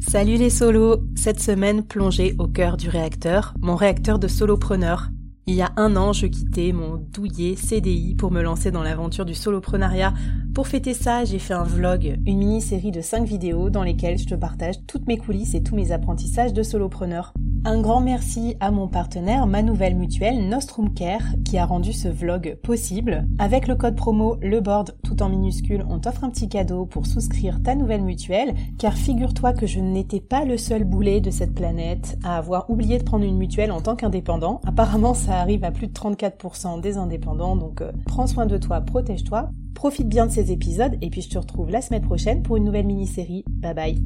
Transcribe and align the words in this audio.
Salut 0.00 0.36
les 0.36 0.50
solos 0.50 0.98
Cette 1.14 1.40
semaine, 1.40 1.82
plongée 1.82 2.34
au 2.38 2.46
cœur 2.46 2.76
du 2.76 2.88
réacteur, 2.88 3.54
mon 3.60 3.76
réacteur 3.76 4.18
de 4.18 4.28
solopreneur. 4.28 5.08
Il 5.46 5.54
y 5.54 5.62
a 5.62 5.72
un 5.76 5.96
an, 5.96 6.12
je 6.12 6.26
quittais 6.26 6.72
mon 6.72 6.96
douillet 6.96 7.56
CDI 7.56 8.14
pour 8.14 8.30
me 8.30 8.42
lancer 8.42 8.70
dans 8.70 8.82
l'aventure 8.82 9.24
du 9.24 9.34
soloprenariat. 9.34 10.12
Pour 10.56 10.68
fêter 10.68 10.94
ça, 10.94 11.26
j'ai 11.26 11.38
fait 11.38 11.52
un 11.52 11.64
vlog, 11.64 12.18
une 12.24 12.38
mini-série 12.38 12.90
de 12.90 13.02
5 13.02 13.28
vidéos 13.28 13.68
dans 13.68 13.82
lesquelles 13.82 14.16
je 14.16 14.24
te 14.24 14.34
partage 14.34 14.76
toutes 14.86 15.06
mes 15.06 15.18
coulisses 15.18 15.54
et 15.54 15.62
tous 15.62 15.76
mes 15.76 15.92
apprentissages 15.92 16.54
de 16.54 16.62
solopreneur. 16.62 17.34
Un 17.66 17.82
grand 17.82 18.00
merci 18.00 18.56
à 18.58 18.70
mon 18.70 18.88
partenaire, 18.88 19.46
ma 19.46 19.60
nouvelle 19.60 19.96
mutuelle 19.96 20.48
Nostrum 20.48 20.94
Care, 20.94 21.34
qui 21.44 21.58
a 21.58 21.66
rendu 21.66 21.92
ce 21.92 22.08
vlog 22.08 22.56
possible. 22.62 23.28
Avec 23.38 23.68
le 23.68 23.74
code 23.74 23.96
promo 23.96 24.38
LEBORD 24.40 24.96
tout 25.04 25.22
en 25.22 25.28
minuscule, 25.28 25.84
on 25.90 25.98
t'offre 25.98 26.24
un 26.24 26.30
petit 26.30 26.48
cadeau 26.48 26.86
pour 26.86 27.04
souscrire 27.04 27.62
ta 27.62 27.74
nouvelle 27.74 28.02
mutuelle, 28.02 28.54
car 28.78 28.94
figure-toi 28.94 29.52
que 29.52 29.66
je 29.66 29.80
n'étais 29.80 30.20
pas 30.20 30.46
le 30.46 30.56
seul 30.56 30.84
boulet 30.84 31.20
de 31.20 31.30
cette 31.30 31.54
planète 31.54 32.16
à 32.24 32.38
avoir 32.38 32.70
oublié 32.70 32.96
de 32.96 33.04
prendre 33.04 33.26
une 33.26 33.36
mutuelle 33.36 33.72
en 33.72 33.82
tant 33.82 33.94
qu'indépendant. 33.94 34.62
Apparemment, 34.64 35.12
ça 35.12 35.38
arrive 35.38 35.64
à 35.64 35.70
plus 35.70 35.88
de 35.88 35.92
34% 35.92 36.80
des 36.80 36.96
indépendants, 36.96 37.56
donc 37.56 37.82
euh, 37.82 37.92
prends 38.06 38.26
soin 38.26 38.46
de 38.46 38.56
toi, 38.56 38.80
protège-toi. 38.80 39.50
Profite 39.76 40.08
bien 40.08 40.24
de 40.24 40.32
ces 40.32 40.52
épisodes 40.52 40.96
et 41.02 41.10
puis 41.10 41.20
je 41.20 41.28
te 41.28 41.38
retrouve 41.38 41.70
la 41.70 41.82
semaine 41.82 42.00
prochaine 42.00 42.42
pour 42.42 42.56
une 42.56 42.64
nouvelle 42.64 42.86
mini-série. 42.86 43.44
Bye 43.46 43.74
bye 43.74 44.02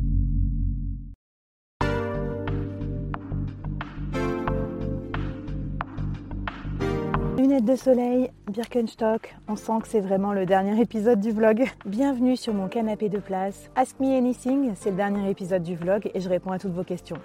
Lunettes 7.38 7.64
de 7.64 7.76
soleil, 7.76 8.30
Birkenstock, 8.50 9.36
on 9.46 9.54
sent 9.54 9.78
que 9.82 9.88
c'est 9.88 10.00
vraiment 10.00 10.32
le 10.32 10.44
dernier 10.44 10.78
épisode 10.82 11.20
du 11.20 11.30
vlog. 11.30 11.64
Bienvenue 11.86 12.36
sur 12.36 12.52
mon 12.52 12.66
canapé 12.66 13.08
de 13.08 13.18
place. 13.18 13.70
Ask 13.76 13.98
Me 14.00 14.08
Anything, 14.08 14.72
c'est 14.74 14.90
le 14.90 14.96
dernier 14.96 15.30
épisode 15.30 15.62
du 15.62 15.76
vlog 15.76 16.10
et 16.12 16.20
je 16.20 16.28
réponds 16.28 16.50
à 16.50 16.58
toutes 16.58 16.72
vos 16.72 16.84
questions. 16.84 17.16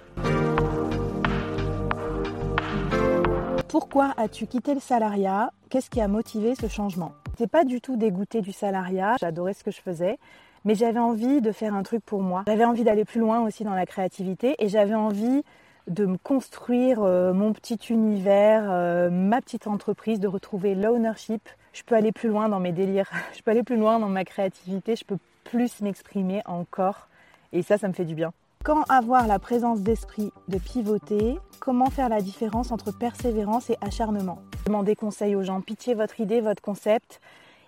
Pourquoi 3.66 4.14
as-tu 4.16 4.46
quitté 4.46 4.72
le 4.72 4.80
salariat? 4.80 5.50
Qu'est-ce 5.68 5.90
qui 5.90 6.00
a 6.00 6.06
motivé 6.06 6.54
ce 6.54 6.68
changement? 6.68 7.10
J'étais 7.38 7.50
pas 7.50 7.64
du 7.64 7.82
tout 7.82 7.96
dégoûtée 7.96 8.40
du 8.40 8.52
salariat, 8.52 9.16
j'adorais 9.20 9.52
ce 9.52 9.62
que 9.62 9.70
je 9.70 9.82
faisais, 9.82 10.18
mais 10.64 10.74
j'avais 10.74 11.00
envie 11.00 11.42
de 11.42 11.52
faire 11.52 11.74
un 11.74 11.82
truc 11.82 12.02
pour 12.02 12.22
moi. 12.22 12.44
J'avais 12.46 12.64
envie 12.64 12.82
d'aller 12.82 13.04
plus 13.04 13.20
loin 13.20 13.44
aussi 13.44 13.62
dans 13.62 13.74
la 13.74 13.84
créativité 13.84 14.56
et 14.58 14.70
j'avais 14.70 14.94
envie 14.94 15.42
de 15.86 16.06
me 16.06 16.16
construire 16.16 17.02
euh, 17.02 17.34
mon 17.34 17.52
petit 17.52 17.78
univers, 17.90 18.70
euh, 18.70 19.10
ma 19.10 19.42
petite 19.42 19.66
entreprise, 19.66 20.18
de 20.18 20.28
retrouver 20.28 20.74
l'ownership. 20.74 21.46
Je 21.74 21.82
peux 21.82 21.94
aller 21.94 22.10
plus 22.10 22.30
loin 22.30 22.48
dans 22.48 22.58
mes 22.58 22.72
délires, 22.72 23.10
je 23.36 23.42
peux 23.42 23.50
aller 23.50 23.62
plus 23.62 23.76
loin 23.76 23.98
dans 23.98 24.08
ma 24.08 24.24
créativité, 24.24 24.96
je 24.96 25.04
peux 25.04 25.18
plus 25.44 25.82
m'exprimer 25.82 26.40
encore. 26.46 27.08
Et 27.52 27.60
ça, 27.60 27.76
ça 27.76 27.86
me 27.86 27.92
fait 27.92 28.06
du 28.06 28.14
bien. 28.14 28.32
Quand 28.64 28.82
avoir 28.88 29.26
la 29.26 29.38
présence 29.38 29.82
d'esprit 29.82 30.32
de 30.48 30.56
pivoter 30.56 31.38
Comment 31.60 31.90
faire 31.90 32.08
la 32.08 32.22
différence 32.22 32.72
entre 32.72 32.96
persévérance 32.96 33.68
et 33.68 33.76
acharnement? 33.82 34.38
Demandez 34.66 34.96
conseil 34.96 35.36
aux 35.36 35.44
gens, 35.44 35.60
pitié 35.60 35.94
votre 35.94 36.18
idée, 36.18 36.40
votre 36.40 36.60
concept. 36.60 37.20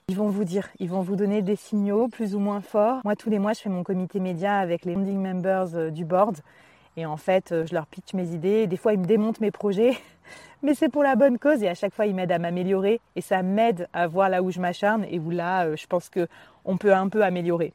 Ils 0.09 0.17
vont 0.17 0.31
vous 0.31 0.43
dire, 0.43 0.69
ils 0.81 0.91
vont 0.91 1.01
vous 1.01 1.15
donner 1.15 1.43
des 1.43 1.55
signaux 1.55 2.09
plus 2.09 2.35
ou 2.35 2.41
moins 2.41 2.61
forts. 2.61 3.03
Moi, 3.05 3.15
tous 3.15 3.31
les 3.31 3.39
mois, 3.39 3.53
je 3.53 3.61
fais 3.61 3.69
mon 3.69 3.85
comité 3.85 4.19
média 4.19 4.59
avec 4.59 4.85
les 4.85 4.95
founding 4.95 5.23
members 5.23 5.77
euh, 5.77 5.91
du 5.91 6.05
board. 6.05 6.39
Et 6.97 7.07
en 7.07 7.17
fait, 7.17 7.53
euh, 7.53 7.65
je 7.67 7.73
leur 7.73 7.87
pitch 7.87 8.15
mes 8.15 8.31
idées. 8.35 8.67
Des 8.67 8.77
fois, 8.77 8.95
ils 8.95 8.99
me 8.99 9.05
démontent 9.05 9.41
mes 9.41 9.53
projets, 9.53 9.97
mais 10.65 10.75
c'est 10.75 10.89
pour 10.89 11.05
la 11.05 11.15
bonne 11.15 11.39
cause. 11.39 11.63
Et 11.63 11.69
à 11.69 11.75
chaque 11.75 11.95
fois, 11.95 12.07
ils 12.07 12.17
m'aident 12.17 12.33
à 12.33 12.41
m'améliorer. 12.41 13.01
Et 13.15 13.21
ça 13.21 13.45
m'aide 13.45 13.87
à 13.93 14.09
voir 14.09 14.29
là 14.29 14.43
où 14.43 14.51
je 14.51 14.59
m'acharne 14.59 15.07
et 15.09 15.21
où 15.21 15.31
là, 15.31 15.67
euh, 15.67 15.77
je 15.77 15.87
pense 15.87 16.11
qu'on 16.11 16.77
peut 16.79 16.93
un 16.93 17.09
peu 17.09 17.23
améliorer. 17.23 17.75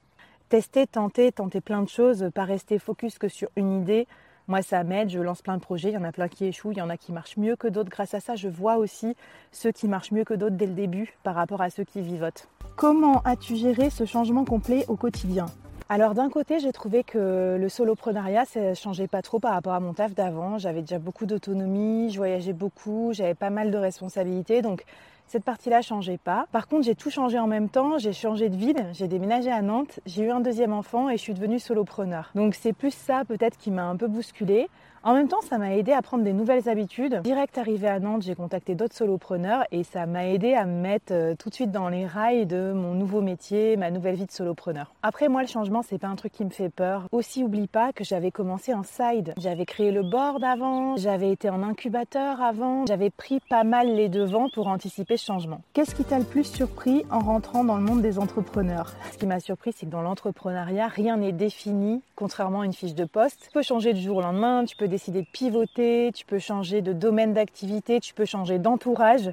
Tester, 0.49 0.85
tenter, 0.85 1.31
tenter 1.31 1.61
plein 1.61 1.81
de 1.81 1.87
choses, 1.87 2.29
pas 2.35 2.43
rester 2.43 2.77
focus 2.77 3.17
que 3.17 3.29
sur 3.29 3.47
une 3.55 3.83
idée. 3.83 4.05
Moi, 4.49 4.61
ça 4.61 4.83
m'aide, 4.83 5.09
je 5.09 5.19
lance 5.19 5.41
plein 5.41 5.55
de 5.55 5.61
projets, 5.61 5.89
il 5.89 5.93
y 5.93 5.97
en 5.97 6.03
a 6.03 6.11
plein 6.11 6.27
qui 6.27 6.45
échouent, 6.45 6.73
il 6.73 6.77
y 6.77 6.81
en 6.81 6.89
a 6.89 6.97
qui 6.97 7.13
marchent 7.13 7.37
mieux 7.37 7.55
que 7.55 7.69
d'autres. 7.69 7.89
Grâce 7.89 8.13
à 8.13 8.19
ça, 8.19 8.35
je 8.35 8.49
vois 8.49 8.75
aussi 8.75 9.15
ceux 9.51 9.71
qui 9.71 9.87
marchent 9.87 10.11
mieux 10.11 10.25
que 10.25 10.33
d'autres 10.33 10.57
dès 10.57 10.65
le 10.65 10.73
début 10.73 11.13
par 11.23 11.35
rapport 11.35 11.61
à 11.61 11.69
ceux 11.69 11.85
qui 11.85 12.01
vivotent. 12.01 12.49
Comment 12.75 13.21
as-tu 13.21 13.55
géré 13.55 13.89
ce 13.89 14.03
changement 14.03 14.43
complet 14.43 14.83
au 14.89 14.97
quotidien? 14.97 15.45
Alors 15.87 16.13
d'un 16.13 16.29
côté, 16.29 16.59
j'ai 16.59 16.73
trouvé 16.73 17.03
que 17.03 17.55
le 17.57 17.69
soloprenariat, 17.69 18.43
ça 18.45 18.73
changeait 18.73 19.07
pas 19.07 19.21
trop 19.21 19.39
par 19.39 19.53
rapport 19.53 19.73
à 19.73 19.79
mon 19.79 19.93
taf 19.93 20.13
d'avant. 20.13 20.57
J'avais 20.57 20.81
déjà 20.81 20.99
beaucoup 20.99 21.25
d'autonomie, 21.25 22.09
je 22.09 22.17
voyageais 22.17 22.53
beaucoup, 22.53 23.11
j'avais 23.13 23.35
pas 23.35 23.49
mal 23.49 23.71
de 23.71 23.77
responsabilités, 23.77 24.61
donc 24.61 24.83
cette 25.33 25.45
partie-là 25.45 25.81
changeait 25.81 26.19
pas. 26.19 26.45
Par 26.51 26.67
contre, 26.67 26.85
j'ai 26.85 26.93
tout 26.93 27.09
changé 27.09 27.39
en 27.39 27.47
même 27.47 27.67
temps. 27.67 27.97
J'ai 27.97 28.13
changé 28.13 28.49
de 28.49 28.55
ville, 28.55 28.85
j'ai 28.93 29.07
déménagé 29.07 29.49
à 29.49 29.63
Nantes, 29.63 29.99
j'ai 30.05 30.25
eu 30.25 30.29
un 30.29 30.41
deuxième 30.41 30.73
enfant 30.73 31.09
et 31.09 31.17
je 31.17 31.23
suis 31.23 31.33
devenue 31.33 31.57
solopreneur. 31.57 32.29
Donc 32.35 32.53
c'est 32.53 32.71
plus 32.71 32.93
ça 32.93 33.23
peut-être 33.27 33.57
qui 33.57 33.71
m'a 33.71 33.85
un 33.85 33.95
peu 33.95 34.07
bousculée. 34.07 34.69
En 35.05 35.13
même 35.13 35.27
temps, 35.27 35.41
ça 35.41 35.57
m'a 35.57 35.75
aidé 35.75 35.91
à 35.91 36.01
prendre 36.01 36.23
des 36.23 36.31
nouvelles 36.31 36.69
habitudes. 36.69 37.19
Direct 37.23 37.57
arrivé 37.57 37.89
à 37.89 37.99
Nantes, 37.99 38.21
j'ai 38.21 38.35
contacté 38.35 38.73
d'autres 38.73 38.95
solopreneurs 38.95 39.65
et 39.73 39.83
ça 39.83 40.05
m'a 40.05 40.27
aidé 40.27 40.53
à 40.53 40.65
me 40.65 40.79
mettre 40.79 41.11
euh, 41.11 41.35
tout 41.37 41.49
de 41.49 41.53
suite 41.53 41.71
dans 41.71 41.89
les 41.89 42.05
rails 42.05 42.45
de 42.45 42.71
mon 42.71 42.93
nouveau 42.93 43.19
métier, 43.19 43.75
ma 43.75 43.91
nouvelle 43.91 44.15
vie 44.15 44.25
de 44.25 44.31
solopreneur. 44.31 44.93
Après, 45.03 45.27
moi, 45.27 45.41
le 45.41 45.49
changement, 45.49 45.81
c'est 45.81 45.97
pas 45.97 46.07
un 46.07 46.15
truc 46.15 46.31
qui 46.31 46.45
me 46.45 46.51
fait 46.51 46.69
peur. 46.69 47.09
Aussi, 47.11 47.43
oublie 47.43 47.67
pas 47.67 47.91
que 47.91 48.05
j'avais 48.05 48.31
commencé 48.31 48.73
en 48.73 48.83
side. 48.83 49.33
J'avais 49.37 49.65
créé 49.65 49.91
le 49.91 50.03
board 50.03 50.41
avant, 50.41 50.95
j'avais 50.95 51.33
été 51.33 51.49
en 51.49 51.63
incubateur 51.63 52.41
avant, 52.41 52.85
j'avais 52.85 53.09
pris 53.09 53.41
pas 53.49 53.65
mal 53.65 53.93
les 53.93 54.07
devants 54.07 54.47
pour 54.53 54.69
anticiper 54.69 55.17
ce 55.17 55.25
changement. 55.25 55.59
Qu'est-ce 55.73 55.95
qui 55.95 56.05
t'a 56.05 56.17
le 56.17 56.23
plus 56.23 56.45
surpris 56.45 57.03
en 57.11 57.19
rentrant 57.19 57.65
dans 57.65 57.75
le 57.75 57.83
monde 57.83 58.01
des 58.01 58.19
entrepreneurs? 58.19 58.93
Ce 59.11 59.17
qui 59.17 59.27
m'a 59.27 59.41
surpris, 59.41 59.73
c'est 59.75 59.85
que 59.85 59.91
dans 59.91 60.01
l'entrepreneuriat, 60.01 60.87
rien 60.87 61.17
n'est 61.17 61.33
défini, 61.33 62.01
contrairement 62.15 62.61
à 62.61 62.65
une 62.65 62.71
fiche 62.71 62.95
de 62.95 63.03
poste. 63.03 63.41
Tu 63.43 63.51
peux 63.51 63.63
changer 63.63 63.91
du 63.91 63.99
jour 63.99 64.15
au 64.17 64.21
lendemain, 64.21 64.63
tu 64.63 64.77
peux 64.77 64.92
décider 64.93 65.23
de 65.23 65.27
pivoter, 65.27 66.11
tu 66.13 66.23
peux 66.23 66.37
changer 66.37 66.83
de 66.83 66.93
domaine 66.93 67.33
d'activité, 67.33 67.99
tu 67.99 68.13
peux 68.13 68.25
changer 68.25 68.59
d'entourage. 68.59 69.31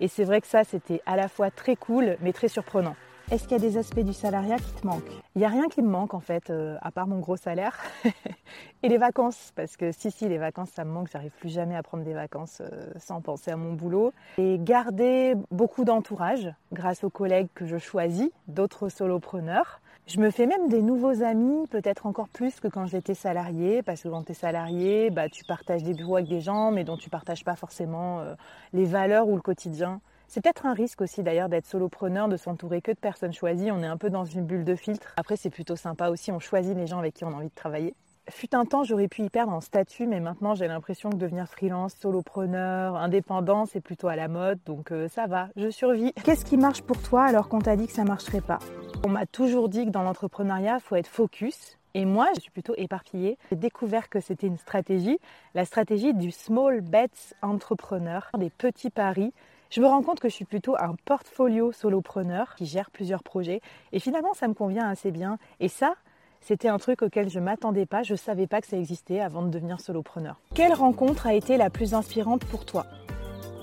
Et 0.00 0.08
c'est 0.08 0.24
vrai 0.24 0.40
que 0.40 0.46
ça, 0.46 0.64
c'était 0.64 1.02
à 1.04 1.16
la 1.16 1.28
fois 1.28 1.50
très 1.50 1.76
cool, 1.76 2.16
mais 2.22 2.32
très 2.32 2.48
surprenant. 2.48 2.96
Est-ce 3.30 3.42
qu'il 3.42 3.52
y 3.52 3.54
a 3.54 3.58
des 3.58 3.76
aspects 3.76 4.00
du 4.00 4.14
salariat 4.14 4.56
qui 4.56 4.72
te 4.72 4.86
manquent? 4.86 5.12
Il 5.36 5.40
n'y 5.40 5.44
a 5.44 5.50
rien 5.50 5.68
qui 5.68 5.82
me 5.82 5.88
manque 5.88 6.14
en 6.14 6.20
fait, 6.20 6.48
euh, 6.48 6.78
à 6.80 6.90
part 6.90 7.06
mon 7.06 7.18
gros 7.18 7.36
salaire 7.36 7.78
et 8.82 8.88
les 8.88 8.96
vacances. 8.96 9.52
Parce 9.54 9.76
que 9.76 9.92
si, 9.92 10.10
si, 10.10 10.30
les 10.30 10.38
vacances, 10.38 10.70
ça 10.70 10.84
me 10.84 10.90
manque. 10.90 11.08
J'arrive 11.12 11.32
plus 11.38 11.50
jamais 11.50 11.76
à 11.76 11.82
prendre 11.82 12.04
des 12.04 12.14
vacances 12.14 12.62
euh, 12.62 12.90
sans 12.96 13.20
penser 13.20 13.50
à 13.50 13.56
mon 13.56 13.74
boulot. 13.74 14.14
Et 14.38 14.56
garder 14.58 15.34
beaucoup 15.50 15.84
d'entourage 15.84 16.50
grâce 16.72 17.04
aux 17.04 17.10
collègues 17.10 17.48
que 17.54 17.66
je 17.66 17.76
choisis, 17.76 18.30
d'autres 18.48 18.88
solopreneurs. 18.88 19.81
Je 20.08 20.18
me 20.18 20.30
fais 20.30 20.46
même 20.46 20.68
des 20.68 20.82
nouveaux 20.82 21.22
amis, 21.22 21.66
peut-être 21.68 22.06
encore 22.06 22.28
plus 22.28 22.58
que 22.58 22.66
quand 22.66 22.86
j'étais 22.86 23.14
salarié, 23.14 23.82
parce 23.82 24.02
que 24.02 24.08
quand 24.08 24.24
tu 24.24 24.32
es 24.32 24.34
salarié, 24.34 25.10
bah, 25.10 25.28
tu 25.28 25.44
partages 25.44 25.84
des 25.84 25.94
bureaux 25.94 26.16
avec 26.16 26.28
des 26.28 26.40
gens, 26.40 26.72
mais 26.72 26.82
dont 26.82 26.96
tu 26.96 27.08
partages 27.08 27.44
pas 27.44 27.54
forcément 27.54 28.18
euh, 28.20 28.34
les 28.72 28.84
valeurs 28.84 29.28
ou 29.28 29.36
le 29.36 29.40
quotidien. 29.40 30.00
C'est 30.26 30.42
peut-être 30.42 30.66
un 30.66 30.74
risque 30.74 31.02
aussi 31.02 31.22
d'ailleurs 31.22 31.48
d'être 31.48 31.66
solopreneur, 31.66 32.28
de 32.28 32.36
s'entourer 32.36 32.82
que 32.82 32.90
de 32.90 32.96
personnes 32.96 33.32
choisies. 33.32 33.70
On 33.70 33.82
est 33.82 33.86
un 33.86 33.96
peu 33.96 34.10
dans 34.10 34.24
une 34.24 34.44
bulle 34.44 34.64
de 34.64 34.74
filtre. 34.74 35.14
Après, 35.16 35.36
c'est 35.36 35.50
plutôt 35.50 35.76
sympa 35.76 36.08
aussi, 36.08 36.32
on 36.32 36.40
choisit 36.40 36.76
les 36.76 36.86
gens 36.86 36.98
avec 36.98 37.14
qui 37.14 37.24
on 37.24 37.30
a 37.30 37.34
envie 37.34 37.48
de 37.48 37.54
travailler. 37.54 37.94
Fut 38.30 38.54
un 38.54 38.64
temps, 38.64 38.84
j'aurais 38.84 39.08
pu 39.08 39.22
y 39.22 39.28
perdre 39.28 39.52
en 39.52 39.60
statut, 39.60 40.06
mais 40.06 40.20
maintenant 40.20 40.54
j'ai 40.54 40.68
l'impression 40.68 41.10
que 41.10 41.16
devenir 41.16 41.48
freelance, 41.48 41.94
solopreneur, 41.94 42.94
indépendant, 42.94 43.66
c'est 43.66 43.80
plutôt 43.80 44.06
à 44.06 44.14
la 44.14 44.28
mode, 44.28 44.60
donc 44.64 44.92
euh, 44.92 45.08
ça 45.08 45.26
va, 45.26 45.48
je 45.56 45.70
survis. 45.70 46.12
Qu'est-ce 46.24 46.44
qui 46.44 46.56
marche 46.56 46.82
pour 46.82 47.02
toi 47.02 47.24
alors 47.24 47.48
qu'on 47.48 47.58
t'a 47.58 47.74
dit 47.74 47.88
que 47.88 47.92
ça 47.92 48.04
marcherait 48.04 48.40
pas? 48.40 48.60
On 49.04 49.08
m'a 49.08 49.26
toujours 49.26 49.68
dit 49.68 49.86
que 49.86 49.90
dans 49.90 50.04
l'entrepreneuriat, 50.04 50.76
il 50.76 50.80
faut 50.80 50.94
être 50.94 51.08
focus. 51.08 51.78
Et 51.94 52.04
moi, 52.04 52.28
je 52.36 52.40
suis 52.40 52.50
plutôt 52.50 52.74
éparpillée. 52.78 53.36
J'ai 53.50 53.56
découvert 53.56 54.08
que 54.08 54.20
c'était 54.20 54.46
une 54.46 54.56
stratégie, 54.56 55.18
la 55.54 55.64
stratégie 55.64 56.14
du 56.14 56.30
small 56.30 56.80
bets 56.80 57.34
entrepreneur, 57.42 58.30
des 58.38 58.50
petits 58.50 58.90
paris 58.90 59.32
je 59.72 59.80
me 59.80 59.86
rends 59.86 60.02
compte 60.02 60.20
que 60.20 60.28
je 60.28 60.34
suis 60.34 60.44
plutôt 60.44 60.76
un 60.76 60.96
portfolio 61.06 61.72
solopreneur 61.72 62.54
qui 62.56 62.66
gère 62.66 62.90
plusieurs 62.90 63.22
projets 63.22 63.62
et 63.92 64.00
finalement 64.00 64.34
ça 64.34 64.46
me 64.46 64.52
convient 64.52 64.86
assez 64.86 65.10
bien. 65.10 65.38
Et 65.60 65.68
ça, 65.68 65.94
c'était 66.42 66.68
un 66.68 66.78
truc 66.78 67.02
auquel 67.02 67.30
je 67.30 67.38
m'attendais 67.38 67.86
pas, 67.86 68.02
je 68.02 68.14
savais 68.14 68.46
pas 68.46 68.60
que 68.60 68.66
ça 68.66 68.76
existait 68.76 69.20
avant 69.20 69.42
de 69.42 69.48
devenir 69.48 69.80
solopreneur. 69.80 70.40
Quelle 70.54 70.74
rencontre 70.74 71.26
a 71.26 71.34
été 71.34 71.56
la 71.56 71.70
plus 71.70 71.94
inspirante 71.94 72.44
pour 72.44 72.64
toi? 72.64 72.84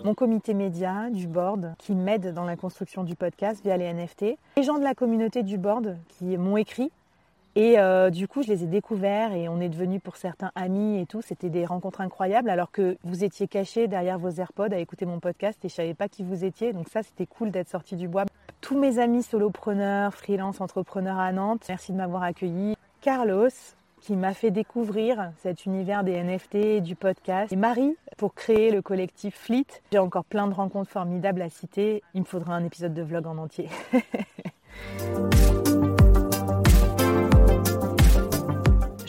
Mon 0.06 0.14
comité 0.14 0.54
média 0.54 1.10
du 1.10 1.28
board 1.28 1.74
qui 1.78 1.94
m'aide 1.94 2.34
dans 2.34 2.46
la 2.46 2.56
construction 2.56 3.04
du 3.04 3.16
podcast 3.16 3.62
via 3.62 3.76
les 3.76 3.94
NFT, 3.94 4.38
les 4.56 4.64
gens 4.64 4.78
de 4.78 4.84
la 4.84 4.96
communauté 4.96 5.44
du 5.44 5.58
board 5.58 5.98
qui 6.08 6.38
m'ont 6.38 6.56
écrit 6.56 6.90
Et 7.58 7.78
euh, 7.78 8.10
du 8.10 8.30
coup, 8.30 8.42
je 8.44 8.48
les 8.48 8.64
ai 8.64 8.68
découverts 8.68 9.34
et 9.34 9.50
on 9.50 9.60
est 9.60 9.68
devenus 9.68 10.00
pour 10.02 10.16
certains 10.16 10.52
amis 10.56 11.02
et 11.02 11.06
tout. 11.06 11.22
C'était 11.22 11.50
des 11.50 11.66
rencontres 11.66 12.00
incroyables 12.00 12.50
alors 12.50 12.72
que 12.72 12.96
vous 13.04 13.26
étiez 13.26 13.50
cachés 13.50 13.90
derrière 13.90 14.18
vos 14.18 14.30
AirPods 14.30 14.72
à 14.72 14.78
écouter 14.78 15.06
mon 15.06 15.20
podcast 15.20 15.60
et 15.66 15.68
je 15.68 15.74
savais 15.74 15.94
pas 15.94 16.08
qui 16.08 16.24
vous 16.24 16.46
étiez. 16.46 16.72
Donc 16.72 16.88
ça, 16.88 17.04
c'était 17.04 17.26
cool 17.26 17.52
d'être 17.52 17.68
sorti 17.68 17.98
du 17.98 18.08
bois. 18.08 18.24
Tous 18.70 18.78
mes 18.78 19.00
amis 19.00 19.24
solopreneurs, 19.24 20.14
freelance, 20.14 20.62
entrepreneurs 20.62 21.18
à 21.18 21.32
Nantes, 21.32 21.66
merci 21.68 21.92
de 21.92 21.98
m'avoir 21.98 22.22
accueilli. 22.22 22.76
Carlos, 23.02 23.50
qui 24.00 24.16
m'a 24.16 24.36
fait 24.36 24.52
découvrir 24.52 25.32
cet 25.42 25.66
univers 25.66 26.04
des 26.04 26.22
NFT 26.22 26.84
du 26.84 26.96
podcast. 26.96 27.52
Et 27.52 27.56
Marie, 27.56 27.98
pour 28.16 28.36
créer 28.36 28.70
le 28.70 28.84
collectif 28.84 29.36
Fleet. 29.36 29.66
J'ai 29.92 29.98
encore 29.98 30.24
plein 30.24 30.46
de 30.46 30.54
rencontres 30.54 30.92
formidables 30.92 31.42
à 31.42 31.50
citer. 31.50 32.04
Il 32.14 32.22
me 32.22 32.26
faudra 32.28 32.54
un 32.54 32.64
épisode 32.64 32.94
de 32.94 33.02
vlog 33.02 33.26
en 33.26 33.40
entier. 33.40 33.70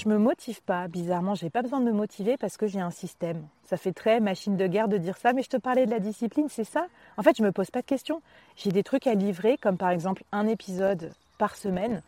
je 0.01 0.09
me 0.09 0.17
motive 0.17 0.63
pas, 0.63 0.89
bizarrement, 0.89 1.35
j'ai 1.35 1.51
pas 1.51 1.61
besoin 1.61 1.79
de 1.79 1.85
me 1.85 1.93
motiver 1.93 2.39
parce 2.39 2.57
que 2.57 2.67
j'ai 2.67 2.81
un 2.81 2.91
système. 2.91 3.47
Ça 3.65 3.77
fait 3.77 3.93
très 3.93 4.19
machine 4.19 4.57
de 4.57 4.67
guerre 4.67 4.89
de 4.89 4.97
dire 4.97 5.19
ça, 5.19 5.35
mais 5.35 5.43
je 5.43 5.51
te 5.51 5.59
parlais 5.59 5.85
de 5.85 5.91
la 5.91 6.01
discipline, 6.01 6.47
c'est 6.49 6.65
ça? 6.65 6.87
En 7.19 7.23
fait, 7.23 7.37
je 7.37 7.43
me 7.43 7.53
pose 7.53 7.71
pas 7.71 7.83
de 7.83 7.87
questions. 7.87 8.23
J'ai 8.57 8.71
des 8.71 8.83
trucs 8.83 9.07
à 9.07 9.15
livrer, 9.15 9.59
comme 9.59 9.77
par 9.77 9.91
exemple 9.91 10.25
un 10.33 10.47
épisode 10.47 11.13
par 11.37 11.55
semaine, 11.55 12.03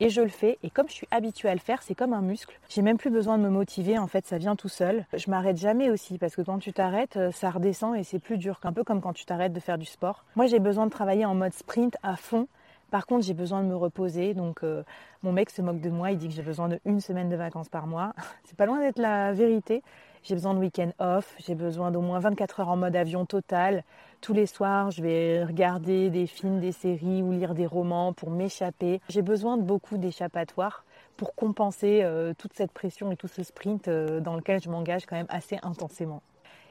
et 0.00 0.08
je 0.08 0.22
le 0.22 0.28
fais. 0.28 0.58
Et 0.62 0.70
comme 0.70 0.88
je 0.88 0.94
suis 0.94 1.08
habituée 1.10 1.50
à 1.50 1.54
le 1.54 1.60
faire, 1.60 1.82
c'est 1.82 1.94
comme 1.94 2.14
un 2.14 2.22
muscle. 2.22 2.58
J'ai 2.70 2.80
même 2.80 2.96
plus 2.96 3.10
besoin 3.10 3.36
de 3.36 3.42
me 3.42 3.50
motiver, 3.50 3.98
en 3.98 4.06
fait, 4.06 4.26
ça 4.26 4.38
vient 4.38 4.56
tout 4.56 4.70
seul. 4.70 5.04
Je 5.12 5.30
m'arrête 5.30 5.58
jamais 5.58 5.90
aussi, 5.90 6.16
parce 6.16 6.34
que 6.34 6.42
quand 6.42 6.58
tu 6.58 6.72
t'arrêtes, 6.72 7.18
euh, 7.18 7.30
ça 7.30 7.50
redescend 7.50 7.94
et 7.94 8.04
c'est 8.04 8.18
plus 8.18 8.38
dur, 8.38 8.58
un 8.62 8.72
peu 8.72 8.84
comme 8.84 9.02
quand 9.02 9.12
tu 9.12 9.26
t'arrêtes 9.26 9.52
de 9.52 9.60
faire 9.60 9.76
du 9.76 9.86
sport. 9.86 10.24
Moi, 10.34 10.46
j'ai 10.46 10.60
besoin 10.60 10.86
de 10.86 10.90
travailler 10.90 11.26
en 11.26 11.34
mode 11.34 11.52
sprint 11.52 11.96
à 12.02 12.16
fond 12.16 12.48
par 12.94 13.06
contre, 13.06 13.26
j'ai 13.26 13.34
besoin 13.34 13.64
de 13.64 13.66
me 13.66 13.74
reposer. 13.74 14.34
Donc, 14.34 14.62
euh, 14.62 14.84
mon 15.24 15.32
mec 15.32 15.50
se 15.50 15.60
moque 15.60 15.80
de 15.80 15.90
moi. 15.90 16.12
Il 16.12 16.16
dit 16.16 16.28
que 16.28 16.32
j'ai 16.32 16.44
besoin 16.44 16.68
d'une 16.68 17.00
semaine 17.00 17.28
de 17.28 17.34
vacances 17.34 17.68
par 17.68 17.88
mois. 17.88 18.12
C'est 18.44 18.56
pas 18.56 18.66
loin 18.66 18.78
d'être 18.78 19.00
la 19.00 19.32
vérité. 19.32 19.82
J'ai 20.22 20.36
besoin 20.36 20.54
de 20.54 20.60
week-end 20.60 20.92
off. 21.00 21.34
J'ai 21.44 21.56
besoin 21.56 21.90
d'au 21.90 22.02
moins 22.02 22.20
24 22.20 22.60
heures 22.60 22.68
en 22.68 22.76
mode 22.76 22.94
avion 22.94 23.26
total. 23.26 23.82
Tous 24.20 24.32
les 24.32 24.46
soirs, 24.46 24.92
je 24.92 25.02
vais 25.02 25.42
regarder 25.42 26.08
des 26.08 26.28
films, 26.28 26.60
des 26.60 26.70
séries 26.70 27.20
ou 27.20 27.32
lire 27.32 27.56
des 27.56 27.66
romans 27.66 28.12
pour 28.12 28.30
m'échapper. 28.30 29.00
J'ai 29.08 29.22
besoin 29.22 29.56
de 29.56 29.64
beaucoup 29.64 29.98
d'échappatoires 29.98 30.84
pour 31.16 31.34
compenser 31.34 32.02
euh, 32.04 32.32
toute 32.38 32.52
cette 32.52 32.70
pression 32.70 33.10
et 33.10 33.16
tout 33.16 33.26
ce 33.26 33.42
sprint 33.42 33.88
euh, 33.88 34.20
dans 34.20 34.36
lequel 34.36 34.62
je 34.62 34.70
m'engage 34.70 35.04
quand 35.06 35.16
même 35.16 35.26
assez 35.30 35.58
intensément. 35.64 36.22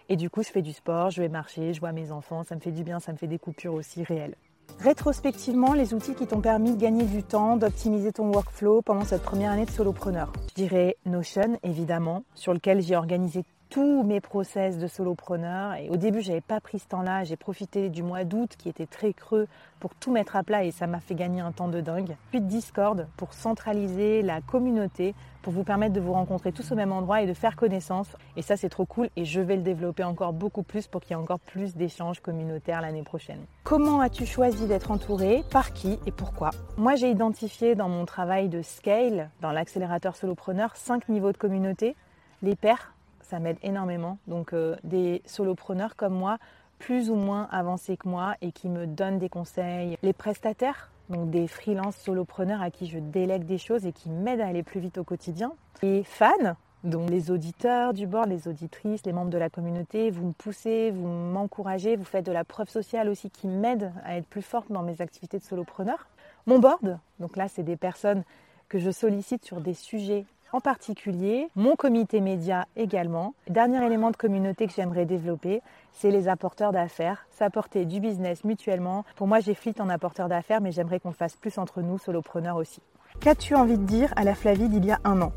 Et 0.07 0.15
du 0.15 0.29
coup, 0.29 0.41
je 0.41 0.51
fais 0.51 0.61
du 0.61 0.71
sport, 0.71 1.09
je 1.09 1.21
vais 1.21 1.27
marcher, 1.27 1.73
je 1.73 1.81
vois 1.81 1.91
mes 1.91 2.13
enfants, 2.13 2.45
ça 2.45 2.55
me 2.55 2.61
fait 2.61 2.71
du 2.71 2.85
bien, 2.85 3.01
ça 3.01 3.11
me 3.11 3.17
fait 3.17 3.27
des 3.27 3.39
coupures 3.39 3.73
aussi 3.73 4.05
réelles. 4.05 4.35
Rétrospectivement, 4.79 5.73
les 5.73 5.93
outils 5.93 6.13
qui 6.13 6.27
t'ont 6.27 6.41
permis 6.41 6.71
de 6.71 6.81
gagner 6.81 7.05
du 7.05 7.23
temps, 7.23 7.57
d'optimiser 7.57 8.11
ton 8.11 8.31
workflow 8.31 8.81
pendant 8.81 9.05
cette 9.05 9.23
première 9.23 9.51
année 9.51 9.65
de 9.65 9.71
solopreneur. 9.71 10.31
Je 10.49 10.55
dirais 10.55 10.97
Notion, 11.05 11.57
évidemment, 11.63 12.23
sur 12.35 12.53
lequel 12.53 12.81
j'ai 12.81 12.95
organisé 12.95 13.43
tous 13.73 14.03
mes 14.03 14.21
process 14.21 14.77
de 14.77 14.85
solopreneur. 14.85 15.73
Et 15.73 15.89
au 15.89 15.97
début, 15.97 16.21
j'avais 16.21 16.41
pas 16.41 16.61
pris 16.61 16.77
ce 16.77 16.87
temps-là. 16.89 17.23
J'ai 17.23 17.35
profité 17.35 17.89
du 17.89 18.03
mois 18.03 18.23
d'août 18.23 18.51
qui 18.55 18.69
était 18.69 18.85
très 18.85 19.13
creux 19.13 19.47
pour 19.79 19.95
tout 19.95 20.11
mettre 20.11 20.35
à 20.35 20.43
plat 20.43 20.63
et 20.63 20.69
ça 20.69 20.85
m'a 20.85 20.99
fait 20.99 21.15
gagner 21.15 21.41
un 21.41 21.51
temps 21.51 21.69
de 21.69 21.81
dingue. 21.81 22.15
Puis 22.29 22.39
Discord 22.39 23.07
pour 23.17 23.33
centraliser 23.33 24.21
la 24.21 24.41
communauté, 24.41 25.15
pour 25.41 25.53
vous 25.53 25.63
permettre 25.63 25.93
de 25.93 25.99
vous 25.99 26.13
rencontrer 26.13 26.51
tous 26.51 26.71
au 26.71 26.75
même 26.75 26.91
endroit 26.91 27.23
et 27.23 27.25
de 27.25 27.33
faire 27.33 27.55
connaissance. 27.55 28.15
Et 28.37 28.43
ça, 28.43 28.57
c'est 28.57 28.69
trop 28.69 28.85
cool 28.85 29.09
et 29.15 29.25
je 29.25 29.41
vais 29.41 29.55
le 29.55 29.63
développer 29.63 30.03
encore 30.03 30.33
beaucoup 30.33 30.61
plus 30.61 30.85
pour 30.85 31.01
qu'il 31.01 31.17
y 31.17 31.19
ait 31.19 31.23
encore 31.23 31.39
plus 31.39 31.75
d'échanges 31.75 32.19
communautaires 32.19 32.79
l'année 32.79 33.01
prochaine. 33.01 33.39
Comment 33.63 34.01
as-tu 34.01 34.27
choisi 34.27 34.67
d'être 34.67 34.91
entouré? 34.91 35.43
Par 35.49 35.73
qui? 35.73 35.97
Et 36.05 36.11
pourquoi? 36.11 36.51
Moi, 36.77 36.93
j'ai 36.93 37.09
identifié 37.09 37.73
dans 37.73 37.89
mon 37.89 38.05
travail 38.05 38.49
de 38.49 38.61
scale, 38.61 39.31
dans 39.41 39.51
l'accélérateur 39.51 40.15
solopreneur, 40.15 40.75
cinq 40.75 41.09
niveaux 41.09 41.31
de 41.31 41.37
communauté. 41.37 41.95
Les 42.43 42.55
pairs, 42.55 42.93
ça 43.23 43.39
m'aide 43.39 43.57
énormément. 43.63 44.17
Donc 44.27 44.53
euh, 44.53 44.75
des 44.83 45.21
solopreneurs 45.25 45.95
comme 45.95 46.13
moi, 46.13 46.37
plus 46.79 47.09
ou 47.09 47.15
moins 47.15 47.47
avancés 47.51 47.97
que 47.97 48.07
moi 48.07 48.35
et 48.41 48.51
qui 48.51 48.69
me 48.69 48.85
donnent 48.85 49.19
des 49.19 49.29
conseils. 49.29 49.97
Les 50.03 50.13
prestataires, 50.13 50.91
donc 51.09 51.29
des 51.29 51.47
freelances 51.47 51.95
solopreneurs 51.97 52.61
à 52.61 52.71
qui 52.71 52.87
je 52.87 52.99
délègue 52.99 53.45
des 53.45 53.57
choses 53.57 53.85
et 53.85 53.91
qui 53.91 54.09
m'aident 54.09 54.41
à 54.41 54.47
aller 54.47 54.63
plus 54.63 54.79
vite 54.79 54.97
au 54.97 55.03
quotidien. 55.03 55.53
Les 55.81 56.03
fans, 56.03 56.55
donc 56.83 57.09
les 57.09 57.31
auditeurs 57.31 57.93
du 57.93 58.07
board, 58.07 58.27
les 58.27 58.47
auditrices, 58.47 59.05
les 59.05 59.13
membres 59.13 59.29
de 59.29 59.37
la 59.37 59.49
communauté, 59.49 60.11
vous 60.11 60.27
me 60.27 60.33
poussez, 60.33 60.91
vous 60.91 61.07
m'encouragez, 61.07 61.95
vous 61.95 62.03
faites 62.03 62.25
de 62.25 62.31
la 62.31 62.43
preuve 62.43 62.69
sociale 62.69 63.07
aussi 63.07 63.29
qui 63.29 63.47
m'aide 63.47 63.93
à 64.03 64.17
être 64.17 64.27
plus 64.27 64.41
forte 64.41 64.71
dans 64.71 64.83
mes 64.83 65.01
activités 65.01 65.39
de 65.39 65.43
solopreneur. 65.43 66.07
Mon 66.45 66.59
board, 66.59 66.99
donc 67.19 67.37
là 67.37 67.47
c'est 67.47 67.63
des 67.63 67.77
personnes 67.77 68.23
que 68.67 68.79
je 68.79 68.91
sollicite 68.91 69.45
sur 69.45 69.61
des 69.61 69.73
sujets 69.73 70.25
en 70.53 70.61
particulier, 70.61 71.49
mon 71.55 71.75
comité 71.75 72.21
média 72.21 72.67
également. 72.75 73.33
Dernier 73.49 73.83
élément 73.85 74.11
de 74.11 74.15
communauté 74.15 74.67
que 74.67 74.73
j'aimerais 74.73 75.05
développer, 75.05 75.61
c'est 75.91 76.11
les 76.11 76.27
apporteurs 76.27 76.71
d'affaires, 76.71 77.25
s'apporter 77.31 77.85
du 77.85 77.99
business 77.99 78.43
mutuellement. 78.43 79.03
Pour 79.15 79.27
moi, 79.27 79.39
j'ai 79.39 79.55
flit 79.55 79.73
en 79.79 79.89
apporteur 79.89 80.29
d'affaires, 80.29 80.61
mais 80.61 80.71
j'aimerais 80.71 80.99
qu'on 80.99 81.11
fasse 81.11 81.35
plus 81.35 81.57
entre 81.57 81.81
nous, 81.81 81.97
solopreneurs 81.97 82.55
aussi. 82.55 82.81
Qu'as-tu 83.19 83.55
envie 83.55 83.77
de 83.77 83.83
dire 83.83 84.13
à 84.15 84.23
la 84.23 84.35
Flavie 84.35 84.69
d'il 84.69 84.85
y 84.85 84.91
a 84.91 84.99
un 85.03 85.21
an? 85.23 85.33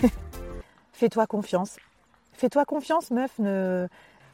Fais-toi 0.92 1.26
confiance. 1.26 1.76
Fais-toi 2.32 2.64
confiance, 2.64 3.10
meuf. 3.10 3.38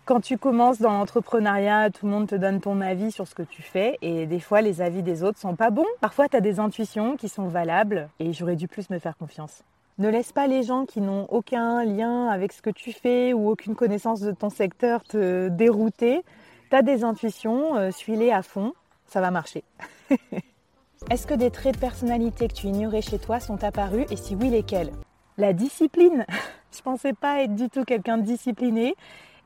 Quand 0.05 0.21
tu 0.21 0.39
commences 0.39 0.81
dans 0.81 0.93
l'entrepreneuriat, 0.93 1.91
tout 1.91 2.07
le 2.07 2.13
monde 2.13 2.29
te 2.29 2.35
donne 2.37 2.61
ton 2.61 2.81
avis 2.81 3.11
sur 3.11 3.27
ce 3.27 3.35
que 3.35 3.43
tu 3.43 3.63
fais 3.63 3.99
et 4.01 4.27
des 4.27 4.41
fois 4.41 4.61
les 4.61 4.81
avis 4.81 5.03
des 5.03 5.23
autres 5.23 5.39
sont 5.39 5.57
pas 5.57 5.71
bons. 5.71 5.87
Parfois 6.01 6.29
tu 6.29 6.37
as 6.37 6.41
des 6.41 6.59
intuitions 6.59 7.17
qui 7.17 7.29
sont 7.29 7.47
valables 7.49 8.09
et 8.19 8.33
j'aurais 8.33 8.57
dû 8.57 8.67
plus 8.67 8.91
me 8.91 8.99
faire 8.99 9.17
confiance. 9.17 9.63
Ne 10.01 10.09
laisse 10.09 10.33
pas 10.33 10.47
les 10.47 10.63
gens 10.63 10.87
qui 10.87 11.03
n'ont 11.03 11.27
aucun 11.27 11.85
lien 11.85 12.27
avec 12.29 12.55
ce 12.55 12.63
que 12.63 12.71
tu 12.71 12.91
fais 12.91 13.35
ou 13.35 13.51
aucune 13.51 13.77
connaissance 13.77 14.23
de 14.23 14.33
ton 14.33 14.49
secteur 14.49 15.05
te 15.05 15.49
dérouter. 15.49 16.23
Tu 16.71 16.77
as 16.77 16.81
des 16.81 17.05
intuitions, 17.05 17.77
euh, 17.77 17.91
suis-les 17.91 18.33
à 18.33 18.41
fond, 18.41 18.73
ça 19.05 19.21
va 19.21 19.31
marcher. 19.31 19.63
Est-ce 21.11 21.27
que 21.27 21.35
des 21.35 21.51
traits 21.51 21.75
de 21.75 21.81
personnalité 21.81 22.49
que 22.49 22.55
tu 22.55 22.69
ignorais 22.69 23.03
chez 23.03 23.19
toi 23.19 23.41
sont 23.41 23.63
apparus 23.63 24.07
et 24.11 24.17
si 24.17 24.35
oui, 24.35 24.49
lesquels? 24.49 24.91
La 25.37 25.53
discipline. 25.53 26.25
je 26.75 26.81
pensais 26.81 27.13
pas 27.13 27.43
être 27.43 27.55
du 27.55 27.69
tout 27.69 27.85
quelqu'un 27.85 28.17
de 28.17 28.23
discipliné. 28.23 28.95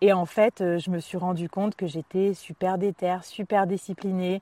Et 0.03 0.13
en 0.13 0.25
fait, 0.25 0.61
euh, 0.61 0.79
je 0.79 0.89
me 0.89 1.01
suis 1.01 1.19
rendu 1.19 1.49
compte 1.49 1.75
que 1.75 1.89
j'étais 1.89 2.33
super 2.33 2.79
déter, 2.79 3.17
super 3.23 3.67
disciplinée, 3.67 4.41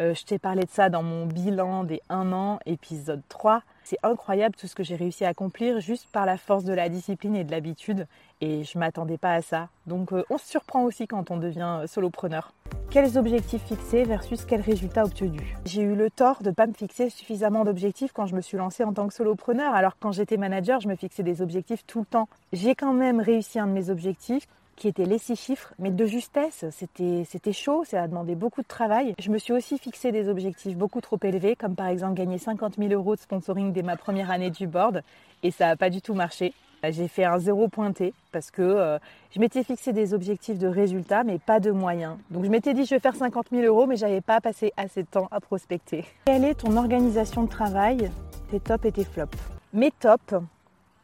euh, 0.00 0.12
je 0.14 0.24
t'ai 0.24 0.40
parlé 0.40 0.64
de 0.64 0.70
ça 0.70 0.88
dans 0.88 1.04
mon 1.04 1.26
bilan 1.26 1.84
des 1.84 2.00
1 2.08 2.32
an, 2.32 2.58
épisode 2.66 3.22
3. 3.28 3.62
C'est 3.84 3.98
incroyable 4.02 4.54
tout 4.54 4.66
ce 4.66 4.74
que 4.74 4.82
j'ai 4.82 4.96
réussi 4.96 5.24
à 5.24 5.28
accomplir 5.28 5.80
juste 5.80 6.08
par 6.12 6.26
la 6.26 6.36
force 6.36 6.64
de 6.64 6.72
la 6.72 6.88
discipline 6.88 7.36
et 7.36 7.44
de 7.44 7.50
l'habitude. 7.50 8.06
Et 8.40 8.64
je 8.64 8.78
m'attendais 8.78 9.18
pas 9.18 9.34
à 9.34 9.42
ça. 9.42 9.68
Donc 9.86 10.12
euh, 10.12 10.24
on 10.30 10.38
se 10.38 10.46
surprend 10.46 10.84
aussi 10.84 11.06
quand 11.06 11.30
on 11.30 11.36
devient 11.36 11.82
solopreneur. 11.86 12.52
Quels 12.90 13.16
objectifs 13.16 13.62
fixés 13.62 14.04
versus 14.04 14.44
quels 14.44 14.60
résultats 14.60 15.04
obtenus? 15.04 15.40
J'ai 15.64 15.82
eu 15.82 15.94
le 15.94 16.10
tort 16.10 16.42
de 16.42 16.50
ne 16.50 16.54
pas 16.54 16.66
me 16.66 16.74
fixer 16.74 17.08
suffisamment 17.08 17.64
d'objectifs 17.64 18.12
quand 18.12 18.26
je 18.26 18.34
me 18.34 18.40
suis 18.40 18.58
lancée 18.58 18.84
en 18.84 18.92
tant 18.92 19.08
que 19.08 19.14
solopreneur. 19.14 19.74
Alors 19.74 19.96
quand 19.98 20.12
j'étais 20.12 20.36
manager, 20.36 20.80
je 20.80 20.88
me 20.88 20.96
fixais 20.96 21.22
des 21.22 21.42
objectifs 21.42 21.84
tout 21.86 22.00
le 22.00 22.06
temps. 22.06 22.28
J'ai 22.52 22.74
quand 22.74 22.92
même 22.92 23.20
réussi 23.20 23.58
un 23.58 23.66
de 23.66 23.72
mes 23.72 23.90
objectifs 23.90 24.46
qui 24.82 24.88
étaient 24.88 25.04
les 25.04 25.18
six 25.18 25.36
chiffres, 25.36 25.72
mais 25.78 25.92
de 25.92 26.06
justesse. 26.06 26.64
C'était, 26.72 27.52
chaud, 27.52 27.84
ça 27.84 28.02
a 28.02 28.08
demandé 28.08 28.34
beaucoup 28.34 28.62
de 28.62 28.66
travail. 28.66 29.14
Je 29.20 29.30
me 29.30 29.38
suis 29.38 29.52
aussi 29.52 29.78
fixé 29.78 30.10
des 30.10 30.28
objectifs 30.28 30.76
beaucoup 30.76 31.00
trop 31.00 31.18
élevés, 31.22 31.54
comme 31.54 31.76
par 31.76 31.86
exemple 31.86 32.14
gagner 32.14 32.36
50 32.36 32.78
000 32.78 32.92
euros 32.92 33.14
de 33.14 33.20
sponsoring 33.20 33.72
dès 33.72 33.82
ma 33.84 33.96
première 33.96 34.32
année 34.32 34.50
du 34.50 34.66
board, 34.66 35.04
et 35.44 35.52
ça 35.52 35.66
n'a 35.66 35.76
pas 35.76 35.88
du 35.88 36.02
tout 36.02 36.14
marché. 36.14 36.52
J'ai 36.82 37.06
fait 37.06 37.22
un 37.22 37.38
zéro 37.38 37.68
pointé 37.68 38.12
parce 38.32 38.50
que 38.50 38.60
euh, 38.60 38.98
je 39.30 39.38
m'étais 39.38 39.62
fixé 39.62 39.92
des 39.92 40.14
objectifs 40.14 40.58
de 40.58 40.66
résultats, 40.66 41.22
mais 41.22 41.38
pas 41.38 41.60
de 41.60 41.70
moyens. 41.70 42.16
Donc 42.32 42.44
je 42.44 42.50
m'étais 42.50 42.74
dit 42.74 42.84
je 42.84 42.96
vais 42.96 42.98
faire 42.98 43.14
50 43.14 43.50
000 43.52 43.62
euros, 43.62 43.86
mais 43.86 43.94
j'avais 43.94 44.20
pas 44.20 44.40
passé 44.40 44.72
assez 44.76 45.04
de 45.04 45.08
temps 45.08 45.28
à 45.30 45.38
prospecter. 45.38 46.04
Quelle 46.24 46.44
est 46.44 46.56
ton 46.56 46.76
organisation 46.76 47.44
de 47.44 47.48
travail, 47.48 48.10
tes 48.50 48.58
tops 48.58 48.84
et 48.84 48.90
tes 48.90 49.04
flops? 49.04 49.38
Mes 49.72 49.92
tops, 49.92 50.34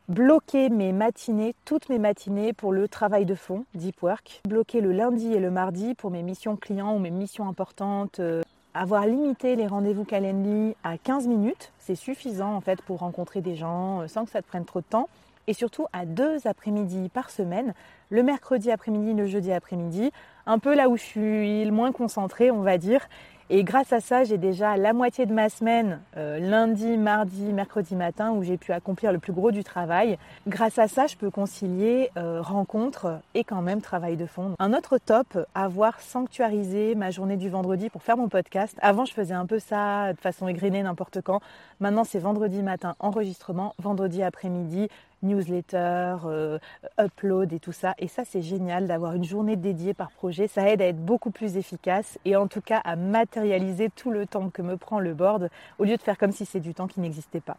bloquer 0.08 0.70
mes 0.70 0.92
matinées, 0.92 1.54
toutes 1.64 1.88
mes 1.88 1.98
matinées 1.98 2.52
pour 2.52 2.72
le 2.72 2.88
travail 2.88 3.26
de 3.26 3.34
fond, 3.34 3.64
deep 3.74 4.02
work, 4.02 4.40
bloquer 4.48 4.80
le 4.80 4.92
lundi 4.92 5.32
et 5.34 5.38
le 5.38 5.50
mardi 5.50 5.94
pour 5.94 6.10
mes 6.10 6.22
missions 6.22 6.56
clients 6.56 6.94
ou 6.94 6.98
mes 6.98 7.10
missions 7.10 7.46
importantes, 7.46 8.20
euh, 8.20 8.42
avoir 8.72 9.06
limité 9.06 9.54
les 9.54 9.66
rendez-vous 9.66 10.04
Calendly 10.04 10.74
à 10.82 10.96
15 10.96 11.26
minutes, 11.26 11.72
c'est 11.78 11.94
suffisant 11.94 12.54
en 12.54 12.60
fait 12.60 12.80
pour 12.82 13.00
rencontrer 13.00 13.42
des 13.42 13.54
gens 13.54 14.00
euh, 14.00 14.08
sans 14.08 14.24
que 14.24 14.30
ça 14.30 14.40
te 14.40 14.46
prenne 14.46 14.64
trop 14.64 14.80
de 14.80 14.86
temps. 14.86 15.08
Et 15.46 15.54
surtout 15.54 15.86
à 15.94 16.04
deux 16.04 16.46
après-midi 16.46 17.08
par 17.08 17.30
semaine, 17.30 17.72
le 18.10 18.22
mercredi 18.22 18.70
après-midi, 18.70 19.14
le 19.14 19.26
jeudi 19.26 19.50
après-midi, 19.50 20.10
un 20.44 20.58
peu 20.58 20.74
là 20.74 20.90
où 20.90 20.96
je 20.98 21.02
suis 21.02 21.64
le 21.64 21.70
moins 21.70 21.90
concentrée, 21.90 22.50
on 22.50 22.60
va 22.60 22.76
dire, 22.76 23.08
Et 23.50 23.64
grâce 23.64 23.94
à 23.94 24.00
ça, 24.00 24.24
j'ai 24.24 24.36
déjà 24.36 24.76
la 24.76 24.92
moitié 24.92 25.24
de 25.24 25.32
ma 25.32 25.48
semaine, 25.48 26.00
euh, 26.18 26.38
lundi, 26.38 26.98
mardi, 26.98 27.54
mercredi 27.54 27.96
matin, 27.96 28.32
où 28.32 28.42
j'ai 28.42 28.58
pu 28.58 28.72
accomplir 28.72 29.10
le 29.10 29.18
plus 29.18 29.32
gros 29.32 29.50
du 29.50 29.64
travail. 29.64 30.18
Grâce 30.46 30.78
à 30.78 30.86
ça, 30.86 31.06
je 31.06 31.16
peux 31.16 31.30
concilier 31.30 32.10
euh, 32.18 32.42
rencontres 32.42 33.20
et 33.32 33.44
quand 33.44 33.62
même 33.62 33.80
travail 33.80 34.18
de 34.18 34.26
fond. 34.26 34.54
Un 34.58 34.74
autre 34.74 34.98
top, 34.98 35.38
avoir 35.54 35.98
sanctuarisé 36.00 36.94
ma 36.94 37.10
journée 37.10 37.38
du 37.38 37.48
vendredi 37.48 37.88
pour 37.88 38.02
faire 38.02 38.18
mon 38.18 38.28
podcast. 38.28 38.76
Avant, 38.82 39.06
je 39.06 39.14
faisais 39.14 39.32
un 39.32 39.46
peu 39.46 39.58
ça 39.58 40.12
de 40.12 40.20
façon 40.20 40.46
égrenée 40.46 40.82
n'importe 40.82 41.22
quand. 41.22 41.40
Maintenant, 41.80 42.04
c'est 42.04 42.18
vendredi 42.18 42.62
matin 42.62 42.96
enregistrement, 43.00 43.74
vendredi 43.78 44.22
après-midi 44.22 44.88
newsletter, 45.22 46.16
euh, 46.24 46.58
upload 47.00 47.52
et 47.52 47.58
tout 47.58 47.72
ça. 47.72 47.94
Et 47.98 48.08
ça, 48.08 48.24
c'est 48.24 48.42
génial 48.42 48.86
d'avoir 48.86 49.14
une 49.14 49.24
journée 49.24 49.56
dédiée 49.56 49.94
par 49.94 50.10
projet. 50.10 50.48
Ça 50.48 50.68
aide 50.68 50.82
à 50.82 50.86
être 50.86 51.04
beaucoup 51.04 51.30
plus 51.30 51.56
efficace 51.56 52.18
et 52.24 52.36
en 52.36 52.46
tout 52.46 52.60
cas 52.60 52.78
à 52.84 52.96
matérialiser 52.96 53.90
tout 53.90 54.10
le 54.10 54.26
temps 54.26 54.50
que 54.50 54.62
me 54.62 54.76
prend 54.76 55.00
le 55.00 55.14
board 55.14 55.50
au 55.78 55.84
lieu 55.84 55.96
de 55.96 56.02
faire 56.02 56.18
comme 56.18 56.32
si 56.32 56.44
c'est 56.44 56.60
du 56.60 56.74
temps 56.74 56.86
qui 56.86 57.00
n'existait 57.00 57.40
pas. 57.40 57.56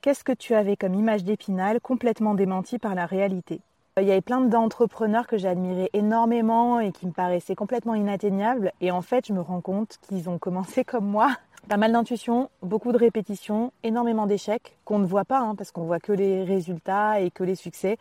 Qu'est-ce 0.00 0.24
que 0.24 0.32
tu 0.32 0.54
avais 0.54 0.76
comme 0.76 0.94
image 0.94 1.24
d'épinal 1.24 1.80
complètement 1.80 2.34
démentie 2.34 2.78
par 2.78 2.94
la 2.94 3.06
réalité? 3.06 3.60
Il 4.02 4.06
y 4.06 4.12
avait 4.12 4.20
plein 4.20 4.42
d'entrepreneurs 4.42 5.26
que 5.26 5.38
j'admirais 5.38 5.88
énormément 5.94 6.80
et 6.80 6.92
qui 6.92 7.06
me 7.06 7.12
paraissaient 7.12 7.54
complètement 7.54 7.94
inatteignables. 7.94 8.72
Et 8.82 8.90
en 8.90 9.00
fait, 9.00 9.26
je 9.26 9.32
me 9.32 9.40
rends 9.40 9.62
compte 9.62 9.96
qu'ils 10.02 10.28
ont 10.28 10.38
commencé 10.38 10.84
comme 10.84 11.06
moi 11.06 11.34
pas 11.68 11.78
mal 11.78 11.90
d'intuition, 11.90 12.48
beaucoup 12.62 12.92
de 12.92 12.98
répétitions, 12.98 13.72
énormément 13.82 14.26
d'échecs 14.26 14.76
qu'on 14.84 15.00
ne 15.00 15.06
voit 15.06 15.24
pas 15.24 15.40
hein, 15.40 15.56
parce 15.56 15.72
qu'on 15.72 15.82
voit 15.82 15.98
que 15.98 16.12
les 16.12 16.44
résultats 16.44 17.20
et 17.20 17.32
que 17.32 17.42
les 17.42 17.56
succès. 17.56 17.96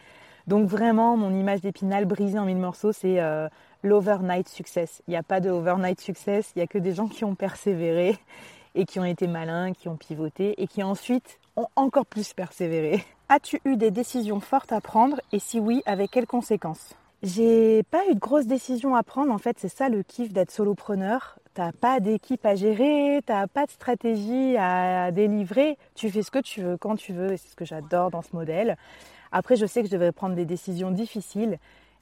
Donc 0.46 0.68
vraiment, 0.68 1.18
mon 1.18 1.34
image 1.34 1.62
d'épinal 1.62 2.06
brisée 2.06 2.38
en 2.38 2.46
mille 2.46 2.58
morceaux, 2.58 2.92
c'est 2.92 3.20
euh, 3.20 3.48
l'overnight 3.82 4.48
success. 4.50 5.02
Il 5.08 5.12
n'y 5.12 5.18
a 5.18 5.24
pas 5.24 5.40
de 5.40 5.50
overnight 5.50 6.00
success, 6.00 6.52
il 6.56 6.60
n'y 6.60 6.64
a 6.64 6.68
que 6.68 6.78
des 6.78 6.94
gens 6.94 7.08
qui 7.08 7.26
ont 7.26 7.34
persévéré 7.34 8.20
et 8.76 8.86
qui 8.86 9.00
ont 9.00 9.06
été 9.06 9.26
malins, 9.26 9.74
qui 9.74 9.88
ont 9.90 9.98
pivoté 9.98 10.62
et 10.62 10.68
qui 10.68 10.84
ensuite 10.84 11.40
ont 11.56 11.68
encore 11.76 12.06
plus 12.06 12.34
persévéré. 12.34 13.04
As-tu 13.28 13.60
eu 13.66 13.76
des 13.76 13.92
décisions 13.92 14.40
fortes 14.40 14.72
à 14.72 14.82
prendre 14.82 15.20
et 15.32 15.40
si 15.40 15.60
oui, 15.60 15.82
avec 15.86 16.12
quelles 16.12 16.28
conséquences? 16.28 16.94
J'ai 17.24 17.82
pas 17.84 18.06
eu 18.10 18.14
de 18.14 18.20
grosses 18.20 18.46
décisions 18.46 18.96
à 18.96 19.02
prendre. 19.02 19.32
En 19.32 19.40
fait, 19.40 19.58
c'est 19.60 19.70
ça 19.70 19.90
le 19.90 20.04
kiff 20.04 20.32
d'être 20.32 20.52
solopreneur 20.52 21.38
t'as 21.56 21.72
pas 21.72 22.02
d'équipe 22.02 22.46
à 22.46 22.56
gérer, 22.56 23.22
t'as 23.26 23.48
pas 23.48 23.66
de 23.66 23.72
stratégie 23.72 24.58
à 24.58 25.12
délivrer, 25.12 25.78
tu 25.96 26.12
fais 26.12 26.22
ce 26.22 26.30
que 26.30 26.40
tu 26.40 26.62
veux 26.62 26.78
quand 26.78 26.98
tu 26.98 27.14
veux 27.14 27.32
et 27.32 27.38
c'est 27.38 27.48
ce 27.48 27.56
que 27.56 27.66
j'adore 27.66 28.12
dans 28.12 28.22
ce 28.22 28.36
modèle. 28.36 28.78
Après, 29.32 29.56
je 29.56 29.66
sais 29.66 29.82
que 29.82 29.88
je 29.88 29.94
devrais 29.94 30.12
prendre 30.12 30.36
des 30.36 30.46
décisions 30.46 30.92
difficiles. 30.92 31.58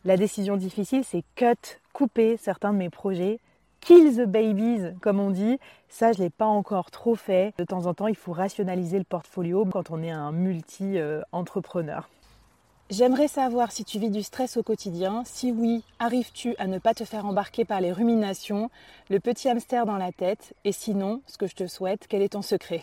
La 0.06 0.18
décision 0.18 0.58
difficile, 0.58 1.04
c'est 1.06 1.24
cut, 1.36 1.80
couper 1.94 2.36
certains 2.38 2.74
de 2.74 2.80
mes 2.80 2.90
projets, 2.90 3.40
kill 3.84 4.16
the 4.16 4.26
babies, 4.26 4.94
comme 5.02 5.20
on 5.20 5.30
dit. 5.30 5.60
Ça, 5.90 6.12
je 6.12 6.20
l'ai 6.20 6.30
pas 6.30 6.46
encore 6.46 6.90
trop 6.92 7.16
fait. 7.16 7.54
De 7.58 7.64
temps 7.64 7.86
en 7.86 7.94
temps, 7.94 8.08
il 8.08 8.16
faut 8.16 8.32
rationaliser 8.32 8.98
le 8.98 9.04
portfolio 9.04 9.66
quand 9.66 9.92
on 9.92 10.02
est 10.02 10.12
un 10.12 10.32
multi-entrepreneur. 10.32 12.10
J'aimerais 12.90 13.28
savoir 13.28 13.72
si 13.72 13.86
tu 13.86 13.98
vis 13.98 14.10
du 14.10 14.24
stress 14.24 14.58
au 14.58 14.64
quotidien. 14.64 15.24
Si 15.26 15.52
oui, 15.52 15.84
arrives-tu 16.00 16.56
à 16.58 16.68
ne 16.68 16.80
pas 16.80 16.94
te 16.94 17.06
faire 17.06 17.26
embarquer 17.26 17.66
par 17.66 17.82
les 17.82 17.92
ruminations, 17.92 18.70
le 19.10 19.20
petit 19.20 19.50
hamster 19.50 19.86
dans 19.86 19.98
la 19.98 20.12
tête? 20.12 20.54
Et 20.64 20.72
sinon, 20.72 21.22
ce 21.26 21.38
que 21.38 21.48
je 21.48 21.56
te 21.56 21.68
souhaite, 21.68 22.08
quel 22.08 22.22
est 22.22 22.34
ton 22.34 22.42
secret? 22.42 22.82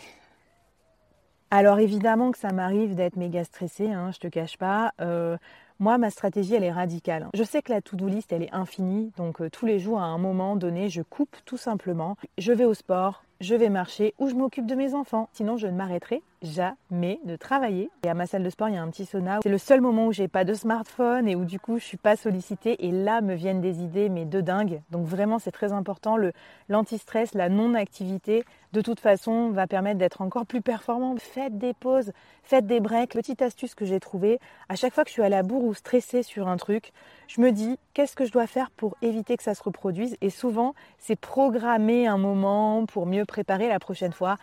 Alors 1.53 1.81
évidemment 1.81 2.31
que 2.31 2.39
ça 2.39 2.53
m'arrive 2.53 2.95
d'être 2.95 3.17
méga 3.17 3.43
stressée, 3.43 3.91
hein, 3.91 4.11
je 4.13 4.19
te 4.19 4.29
cache 4.29 4.57
pas. 4.57 4.93
Euh, 5.01 5.37
moi, 5.81 5.97
ma 5.97 6.11
stratégie, 6.11 6.55
elle 6.55 6.65
est 6.65 6.71
radicale. 6.71 7.29
Je 7.33 7.43
sais 7.43 7.63
que 7.63 7.73
la 7.73 7.81
to-do 7.81 8.07
list, 8.07 8.33
elle 8.33 8.43
est 8.43 8.53
infinie, 8.53 9.13
donc 9.17 9.41
euh, 9.41 9.49
tous 9.49 9.65
les 9.65 9.79
jours, 9.79 10.01
à 10.01 10.05
un 10.05 10.19
moment 10.19 10.55
donné, 10.55 10.91
je 10.91 11.01
coupe 11.01 11.35
tout 11.47 11.57
simplement. 11.57 12.17
Je 12.37 12.53
vais 12.53 12.67
au 12.67 12.75
sport, 12.75 13.25
je 13.41 13.55
vais 13.55 13.71
marcher 13.71 14.13
ou 14.19 14.29
je 14.29 14.35
m'occupe 14.35 14.67
de 14.67 14.75
mes 14.75 14.95
enfants. 14.95 15.31
Sinon, 15.33 15.57
je 15.57 15.67
ne 15.67 15.73
m'arrêterai 15.73 16.23
jamais 16.43 17.21
de 17.25 17.37
travailler. 17.37 17.91
Et 18.05 18.09
à 18.09 18.15
ma 18.15 18.27
salle 18.27 18.43
de 18.43 18.51
sport, 18.51 18.69
il 18.69 18.75
y 18.75 18.79
a 18.79 18.83
un 18.83 18.91
petit 18.91 19.05
sauna. 19.05 19.41
C'est 19.43 19.49
le 19.49 19.59
seul 19.59 19.81
moment 19.81 20.07
où 20.07 20.13
j'ai 20.13 20.29
pas 20.29 20.45
de 20.45 20.55
smartphone 20.55 21.29
et 21.29 21.37
où 21.37 21.45
du 21.45 21.61
coup, 21.61 21.79
je 21.79 21.85
suis 21.85 21.97
pas 21.97 22.17
sollicitée. 22.17 22.87
Et 22.87 22.93
là, 22.93 23.21
me 23.21 23.35
viennent 23.35 23.61
des 23.61 23.83
idées, 23.83 24.09
mais 24.09 24.25
de 24.25 24.41
dingue. 24.41 24.81
Donc 24.91 25.07
vraiment, 25.07 25.39
c'est 25.39 25.51
très 25.51 25.73
important. 25.73 26.17
Le 26.17 26.33
l'anti-stress, 26.69 27.35
la 27.35 27.49
non-activité, 27.49 28.45
de 28.73 28.81
toute 28.81 29.01
façon, 29.01 29.51
va 29.51 29.67
permettre 29.67 29.99
d'être 29.99 30.23
encore 30.23 30.47
plus 30.47 30.63
performant. 30.63 31.17
Faites 31.19 31.59
des 31.59 31.75
pauses, 31.75 32.13
faites 32.43 32.67
des 32.67 32.81
breaks. 32.81 33.13
Petite 33.13 33.43
astuce 33.43 33.75
que 33.75 33.85
j'ai 33.85 34.01
trouvée, 34.01 34.39
à 34.69 34.77
chaque 34.77 34.95
fois 34.95 35.05
que 35.05 35.11
je 35.11 35.15
suis 35.15 35.23
à 35.23 35.29
la 35.29 35.43
bourre 35.43 35.65
ou 35.65 35.75
stressée 35.75 36.23
sur 36.23 36.49
un 36.49 36.57
truc, 36.57 36.93
je 37.27 37.41
me 37.41 37.51
dis 37.53 37.79
qu'est-ce 37.95 38.17
que 38.17 38.25
je 38.25 38.33
dois 38.33 38.47
faire 38.47 38.71
pour 38.71 38.97
éviter 39.03 39.37
que 39.37 39.43
ça 39.43 39.55
se 39.55 39.63
reproduise? 39.63 40.17
Et 40.21 40.31
souvent, 40.31 40.75
c'est 40.99 41.17
programmer 41.17 42.07
un 42.07 42.19
moment 42.19 42.87
pour 42.87 43.07
mieux 43.07 43.25
préparer 43.25 43.69
la 43.69 43.79
prochaine 43.79 44.13
fois. 44.13 44.37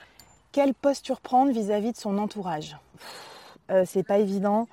Quelle 0.57 0.73
posture 0.73 1.21
prendre 1.21 1.51
vis-à-vis 1.51 1.91
de 1.91 1.97
son 1.97 2.17
entourage 2.17 2.77
euh, 3.69 3.83
C'est 3.85 4.01
pas 4.01 4.17
évident. 4.17 4.65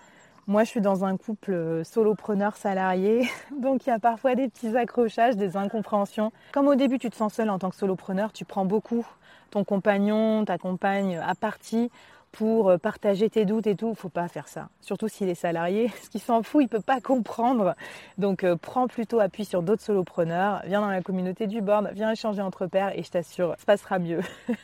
Moi, 0.47 0.65
je 0.65 0.71
suis 0.71 0.81
dans 0.81 1.05
un 1.05 1.19
couple 1.19 1.53
euh, 1.53 1.85
solopreneur 1.85 2.57
salarié, 2.57 3.29
donc 3.61 3.85
il 3.85 3.91
y 3.91 3.93
a 3.93 3.99
parfois 3.99 4.35
des 4.35 4.49
petits 4.49 4.75
accrochages, 4.79 5.37
des 5.37 5.59
incompréhensions. 5.59 6.33
Comme 6.53 6.69
au 6.69 6.75
début, 6.75 6.99
tu 6.99 7.11
te 7.11 7.15
sens 7.15 7.35
seul 7.35 7.51
en 7.51 7.59
tant 7.59 7.69
que 7.69 7.77
solopreneur, 7.77 8.33
tu 8.33 8.47
prends 8.47 8.65
beaucoup 8.65 9.07
ton 9.51 9.63
compagnon, 9.63 10.47
ta 10.47 10.57
compagne 10.57 11.19
à 11.19 11.35
partie 11.35 11.91
pour 12.33 12.71
euh, 12.71 12.79
partager 12.79 13.29
tes 13.29 13.45
doutes 13.45 13.67
et 13.67 13.77
tout, 13.77 13.95
faut 13.95 14.09
pas 14.09 14.29
faire 14.29 14.49
ça. 14.49 14.71
Surtout 14.81 15.09
s'il 15.09 15.29
est 15.29 15.35
salarié, 15.35 15.93
ce 16.03 16.09
qui 16.09 16.19
s'en 16.19 16.43
fout, 16.43 16.63
il 16.63 16.69
peut 16.69 16.81
pas 16.81 17.03
comprendre. 17.03 17.75
Donc 18.17 18.43
euh, 18.43 18.57
prends 18.57 18.89
plutôt 18.89 19.21
appui 19.21 19.45
sur 19.45 19.63
d'autres 19.63 19.83
solopreneurs, 19.83 20.63
viens 20.65 20.81
dans 20.81 20.89
la 20.89 21.03
communauté 21.03 21.47
du 21.47 21.61
board, 21.61 21.91
viens 21.93 22.11
échanger 22.11 22.41
entre 22.41 22.67
pairs 22.69 22.99
et 22.99 23.03
je 23.03 23.11
t'assure, 23.11 23.55
ça 23.59 23.67
passera 23.67 23.99
mieux. 23.99 24.23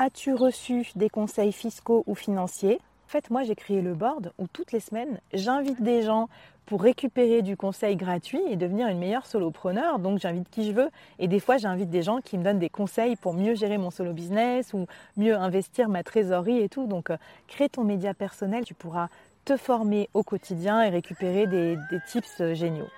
As-tu 0.00 0.32
reçu 0.32 0.86
des 0.94 1.08
conseils 1.08 1.50
fiscaux 1.50 2.04
ou 2.06 2.14
financiers? 2.14 2.78
En 3.06 3.10
fait, 3.10 3.30
moi 3.30 3.42
j'ai 3.42 3.56
créé 3.56 3.82
le 3.82 3.94
board 3.94 4.32
où 4.38 4.46
toutes 4.46 4.70
les 4.70 4.78
semaines, 4.78 5.20
j'invite 5.32 5.82
des 5.82 6.02
gens 6.02 6.28
pour 6.66 6.82
récupérer 6.82 7.42
du 7.42 7.56
conseil 7.56 7.96
gratuit 7.96 8.40
et 8.48 8.54
devenir 8.54 8.86
une 8.86 9.00
meilleure 9.00 9.26
solopreneur. 9.26 9.98
Donc 9.98 10.20
j'invite 10.20 10.48
qui 10.50 10.64
je 10.64 10.70
veux 10.70 10.88
et 11.18 11.26
des 11.26 11.40
fois 11.40 11.56
j'invite 11.56 11.90
des 11.90 12.02
gens 12.02 12.20
qui 12.20 12.38
me 12.38 12.44
donnent 12.44 12.60
des 12.60 12.68
conseils 12.68 13.16
pour 13.16 13.34
mieux 13.34 13.56
gérer 13.56 13.76
mon 13.76 13.90
solo 13.90 14.12
business 14.12 14.72
ou 14.72 14.86
mieux 15.16 15.36
investir 15.36 15.88
ma 15.88 16.04
trésorerie 16.04 16.60
et 16.60 16.68
tout. 16.68 16.86
Donc 16.86 17.10
euh, 17.10 17.16
crée 17.48 17.68
ton 17.68 17.82
média 17.82 18.14
personnel, 18.14 18.64
tu 18.64 18.74
pourras 18.74 19.08
te 19.44 19.56
former 19.56 20.10
au 20.14 20.22
quotidien 20.22 20.80
et 20.80 20.90
récupérer 20.90 21.48
des, 21.48 21.76
tips 22.06 22.40
euh, 22.40 22.54
géniaux. 22.54 22.88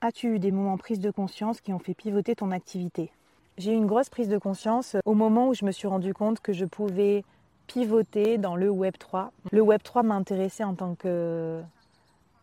As-tu 0.00 0.36
eu 0.36 0.38
des 0.38 0.52
moments 0.52 0.78
prise 0.78 1.00
de 1.00 1.10
conscience 1.10 1.60
qui 1.60 1.72
ont 1.72 1.80
fait 1.80 1.94
pivoter 1.94 2.36
ton 2.36 2.52
activité? 2.52 3.10
J'ai 3.60 3.72
eu 3.72 3.76
une 3.76 3.84
grosse 3.84 4.08
prise 4.08 4.30
de 4.30 4.38
conscience 4.38 4.96
au 5.04 5.12
moment 5.12 5.48
où 5.48 5.54
je 5.54 5.66
me 5.66 5.70
suis 5.70 5.86
rendu 5.86 6.14
compte 6.14 6.40
que 6.40 6.54
je 6.54 6.64
pouvais 6.64 7.24
pivoter 7.66 8.38
dans 8.38 8.56
le 8.56 8.70
Web 8.70 8.94
3. 8.98 9.32
Le 9.52 9.60
Web 9.60 9.82
3 9.82 10.02
m'a 10.02 10.14
intéressée 10.14 10.64
en 10.64 10.74
tant 10.74 10.94
que 10.94 11.60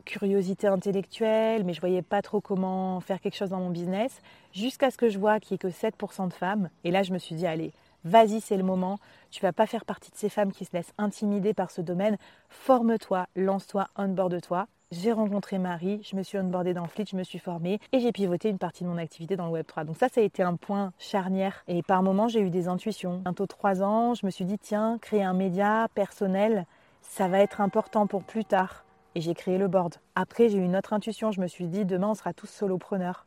curiosité 0.06 0.68
intellectuelle, 0.68 1.64
mais 1.64 1.74
je 1.74 1.80
voyais 1.80 2.04
pas 2.04 2.22
trop 2.22 2.40
comment 2.40 3.00
faire 3.00 3.20
quelque 3.20 3.36
chose 3.36 3.50
dans 3.50 3.58
mon 3.58 3.72
business, 3.72 4.22
jusqu'à 4.54 4.92
ce 4.92 4.98
que 5.00 5.10
je 5.10 5.18
vois 5.18 5.40
qu'il 5.40 5.56
n'y 5.56 5.56
ait 5.56 5.72
que 5.72 5.76
7% 5.76 6.28
de 6.28 6.34
femmes. 6.34 6.70
Et 6.84 6.92
là, 6.92 7.02
je 7.02 7.12
me 7.12 7.18
suis 7.18 7.34
dit, 7.34 7.48
allez, 7.48 7.74
vas-y, 8.04 8.40
c'est 8.40 8.56
le 8.56 8.62
moment. 8.62 9.00
Tu 9.32 9.42
vas 9.42 9.54
pas 9.54 9.66
faire 9.66 9.86
partie 9.86 10.12
de 10.12 10.18
ces 10.18 10.30
femmes 10.30 10.52
qui 10.52 10.66
se 10.66 10.74
laissent 10.74 10.94
intimider 11.00 11.56
par 11.56 11.72
ce 11.72 11.82
domaine. 11.82 12.18
Forme-toi, 12.50 13.26
lance-toi, 13.36 13.88
onboard-toi. 13.96 14.68
J'ai 14.92 15.12
rencontré 15.12 15.58
Marie, 15.58 16.00
je 16.10 16.16
me 16.16 16.24
suis 16.24 16.38
onboardée 16.38 16.74
dans 16.74 16.86
Fleet, 16.88 17.04
je 17.12 17.18
me 17.18 17.24
suis 17.24 17.40
formée 17.40 17.82
et 17.92 18.00
j'ai 18.00 18.14
pivoté 18.14 18.48
une 18.48 18.58
partie 18.58 18.86
de 18.86 18.90
mon 18.90 18.98
activité 18.98 19.36
dans 19.36 19.52
le 19.52 19.62
Web3. 19.62 19.84
Donc 19.84 19.98
ça, 19.98 20.08
ça 20.08 20.22
a 20.22 20.24
été 20.24 20.44
un 20.44 20.56
point 20.56 20.94
charnière. 20.98 21.66
Et 21.68 21.84
par 21.84 22.02
moments, 22.04 22.30
j'ai 22.30 22.40
eu 22.40 22.50
des 22.50 22.70
intuitions. 22.70 23.18
Bientôt 23.18 23.48
trois 23.48 23.84
ans, 23.84 24.14
je 24.14 24.26
me 24.26 24.32
suis 24.32 24.46
dit, 24.46 24.58
tiens, 24.58 24.98
créer 25.02 25.24
un 25.24 25.34
média 25.34 25.90
personnel, 25.94 26.66
ça 27.02 27.28
va 27.28 27.40
être 27.40 27.60
important 27.60 28.08
pour 28.08 28.24
plus 28.24 28.46
tard 28.46 28.86
et 29.14 29.20
j'ai 29.20 29.34
créé 29.34 29.58
le 29.58 29.68
board. 29.68 29.96
Après, 30.16 30.48
j'ai 30.48 30.58
eu 30.58 30.64
une 30.64 30.78
autre 30.78 30.94
intuition. 30.94 31.34
Je 31.34 31.42
me 31.42 31.48
suis 31.48 31.68
dit, 31.68 31.84
demain, 31.84 32.12
on 32.12 32.16
sera 32.16 32.32
tous 32.32 32.48
solopreneurs. 32.48 33.26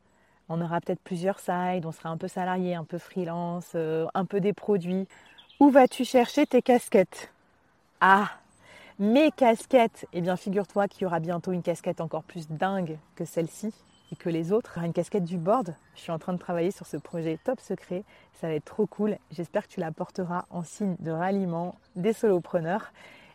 On 0.49 0.63
aura 0.63 0.81
peut-être 0.81 1.01
plusieurs 1.01 1.41
sides, 1.41 1.85
on 1.85 1.93
sera 1.93 2.09
un 2.09 2.17
peu 2.17 2.27
salarié, 2.27 2.75
un 2.75 2.85
peu 2.85 2.97
freelance, 2.97 3.73
euh, 3.75 4.07
un 4.15 4.25
peu 4.25 4.41
des 4.41 4.55
produits. 4.55 5.07
Où 5.61 5.69
vas-tu 5.69 6.07
chercher 6.07 6.47
tes 6.47 6.63
casquettes? 6.63 7.31
Ah, 8.01 8.31
mes 9.01 9.31
casquettes 9.33 10.07
Eh 10.13 10.21
bien, 10.21 10.37
figure-toi 10.37 10.87
qu'il 10.87 11.03
y 11.03 11.07
aura 11.07 11.19
bientôt 11.21 11.53
une 11.53 11.63
casquette 11.63 12.01
encore 12.01 12.23
plus 12.23 12.49
dingue 12.49 12.99
que 13.17 13.25
celle-ci 13.25 13.73
et 14.13 14.17
que 14.17 14.29
les 14.29 14.53
autres. 14.53 14.79
Une 14.79 14.93
casquette 14.93 15.25
du 15.25 15.39
board. 15.39 15.75
Je 15.97 16.03
suis 16.03 16.13
en 16.13 16.19
train 16.19 16.35
de 16.35 16.39
travailler 16.39 16.71
sur 16.71 16.87
ce 16.87 16.99
projet 16.99 17.39
top 17.43 17.61
secret. 17.61 18.05
Ça 18.35 18.47
va 18.47 18.55
être 18.55 18.67
trop 18.67 18.87
cool. 18.87 19.17
J'espère 19.33 19.67
que 19.67 19.73
tu 19.73 19.81
la 19.81 19.91
porteras 19.91 20.45
en 20.51 20.63
signe 20.63 20.97
de 21.01 21.11
ralliement 21.11 21.77
des 21.97 22.13
solopreneurs. 22.13 22.93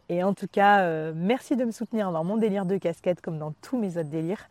Et 0.08 0.24
en 0.24 0.36
tout 0.36 0.48
cas, 0.48 0.82
euh, 0.82 1.14
merci 1.16 1.56
de 1.56 1.66
me 1.66 1.72
soutenir 1.72 2.12
dans 2.12 2.24
mon 2.24 2.38
délire 2.38 2.66
de 2.66 2.78
casquette 2.78 3.22
comme 3.22 3.40
dans 3.40 3.54
tous 3.64 3.78
mes 3.78 3.98
autres 3.98 4.10
délires. 4.10 4.48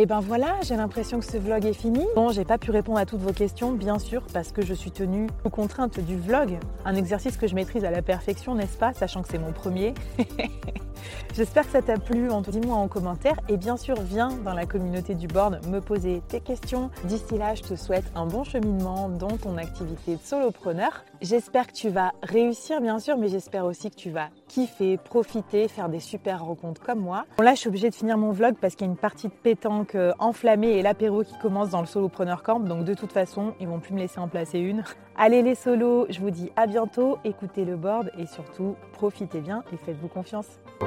Et 0.00 0.06
ben 0.06 0.20
voilà, 0.20 0.54
j'ai 0.62 0.76
l'impression 0.76 1.18
que 1.18 1.24
ce 1.24 1.38
vlog 1.38 1.66
est 1.66 1.72
fini. 1.72 2.06
Bon, 2.14 2.30
j'ai 2.30 2.44
pas 2.44 2.56
pu 2.56 2.70
répondre 2.70 3.00
à 3.00 3.04
toutes 3.04 3.18
vos 3.18 3.32
questions, 3.32 3.72
bien 3.72 3.98
sûr, 3.98 4.22
parce 4.32 4.52
que 4.52 4.64
je 4.64 4.72
suis 4.72 4.92
tenue 4.92 5.26
aux 5.42 5.50
contraintes 5.50 5.98
du 5.98 6.16
vlog. 6.16 6.56
Un 6.84 6.94
exercice 6.94 7.36
que 7.36 7.48
je 7.48 7.56
maîtrise 7.56 7.84
à 7.84 7.90
la 7.90 8.00
perfection, 8.00 8.54
n'est-ce 8.54 8.78
pas, 8.78 8.94
sachant 8.94 9.22
que 9.22 9.28
c'est 9.28 9.38
mon 9.38 9.50
premier? 9.50 9.94
J'espère 11.34 11.64
que 11.64 11.72
ça 11.72 11.82
t'a 11.82 11.98
plu. 11.98 12.28
Dis-moi 12.48 12.76
en 12.76 12.88
commentaire. 12.88 13.36
Et 13.48 13.56
bien 13.56 13.76
sûr, 13.76 14.00
viens 14.00 14.30
dans 14.44 14.54
la 14.54 14.66
communauté 14.66 15.14
du 15.14 15.26
board 15.26 15.64
me 15.66 15.80
poser 15.80 16.22
tes 16.28 16.40
questions. 16.40 16.90
D'ici 17.04 17.38
là, 17.38 17.54
je 17.54 17.62
te 17.62 17.74
souhaite 17.74 18.04
un 18.14 18.26
bon 18.26 18.44
cheminement 18.44 19.08
dans 19.08 19.36
ton 19.36 19.56
activité 19.56 20.16
de 20.16 20.20
solopreneur. 20.22 21.04
J'espère 21.20 21.66
que 21.66 21.72
tu 21.72 21.88
vas 21.88 22.12
réussir, 22.22 22.80
bien 22.80 22.98
sûr, 22.98 23.16
mais 23.16 23.28
j'espère 23.28 23.64
aussi 23.64 23.90
que 23.90 23.96
tu 23.96 24.10
vas 24.10 24.28
kiffer, 24.48 24.96
profiter, 24.96 25.68
faire 25.68 25.88
des 25.88 26.00
super 26.00 26.44
rencontres 26.44 26.80
comme 26.80 27.00
moi. 27.00 27.24
Bon, 27.36 27.44
là, 27.44 27.54
je 27.54 27.60
suis 27.60 27.68
obligée 27.68 27.90
de 27.90 27.94
finir 27.94 28.18
mon 28.18 28.30
vlog 28.30 28.54
parce 28.60 28.74
qu'il 28.74 28.86
y 28.86 28.88
a 28.88 28.92
une 28.92 28.98
partie 28.98 29.28
de 29.28 29.32
pétanque 29.32 29.94
euh, 29.94 30.12
enflammée 30.18 30.70
et 30.70 30.82
l'apéro 30.82 31.22
qui 31.22 31.36
commence 31.38 31.70
dans 31.70 31.80
le 31.80 31.86
solopreneur 31.86 32.42
camp. 32.42 32.60
Donc, 32.60 32.84
de 32.84 32.94
toute 32.94 33.12
façon, 33.12 33.54
ils 33.60 33.68
vont 33.68 33.80
plus 33.80 33.94
me 33.94 33.98
laisser 33.98 34.20
en 34.20 34.28
placer 34.28 34.58
une. 34.58 34.84
Allez, 35.16 35.42
les 35.42 35.54
solos, 35.54 36.06
je 36.10 36.20
vous 36.20 36.30
dis 36.30 36.50
à 36.56 36.66
bientôt. 36.66 37.18
Écoutez 37.24 37.64
le 37.64 37.76
board 37.76 38.10
et 38.16 38.26
surtout, 38.26 38.76
profitez 38.92 39.40
bien 39.40 39.64
et 39.72 39.76
faites-vous 39.76 40.08
confiance. 40.08 40.58